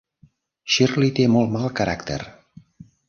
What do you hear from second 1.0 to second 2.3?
té molt mal caràcter.